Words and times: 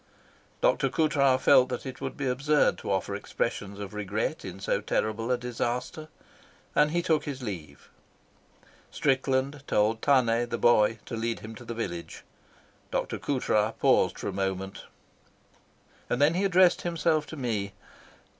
Dr. 0.61 0.89
Coutras 0.89 1.39
felt 1.41 1.69
that 1.69 1.85
it 1.85 2.01
was 2.01 2.13
absurd 2.21 2.79
to 2.79 2.91
offer 2.91 3.13
expressions 3.13 3.79
of 3.79 3.93
regret 3.93 4.43
in 4.43 4.59
so 4.59 4.81
terrible 4.81 5.29
a 5.31 5.37
disaster, 5.37 6.07
and 6.73 6.89
he 6.89 7.03
took 7.03 7.25
his 7.25 7.43
leave. 7.43 7.87
Strickland 8.89 9.61
told 9.67 10.01
Tane, 10.01 10.49
the 10.49 10.57
boy, 10.57 10.97
to 11.05 11.15
lead 11.15 11.41
him 11.41 11.53
to 11.53 11.63
the 11.65 11.75
village. 11.75 12.23
Dr. 12.89 13.19
Coutras 13.19 13.75
paused 13.79 14.17
for 14.17 14.27
a 14.27 14.33
moment, 14.33 14.85
and 16.09 16.19
then 16.19 16.33
he 16.33 16.45
addressed 16.45 16.81
himself 16.81 17.27
to 17.27 17.37
me. 17.37 17.73